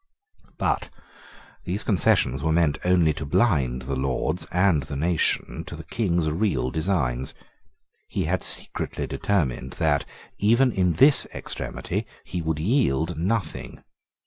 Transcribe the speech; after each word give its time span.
But 0.57 0.89
these 1.65 1.83
concessions 1.83 2.41
were 2.41 2.51
meant 2.51 2.79
only 2.83 3.13
to 3.13 3.23
blind 3.23 3.83
the 3.83 3.95
Lords 3.95 4.47
and 4.51 4.81
the 4.81 4.95
nation 4.95 5.63
to 5.67 5.75
the 5.75 5.83
King's 5.83 6.27
real 6.31 6.71
designs. 6.71 7.35
He 8.07 8.23
had 8.23 8.41
secretly 8.41 9.05
determined 9.05 9.73
that, 9.73 10.05
even 10.39 10.71
in 10.71 10.93
this 10.93 11.27
extremity, 11.35 12.07
he 12.23 12.41
would 12.41 12.57
yield 12.57 13.15
nothing. 13.15 13.83